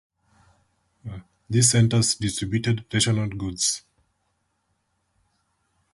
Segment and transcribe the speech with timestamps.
[1.47, 3.83] These centers distributed rationed goods.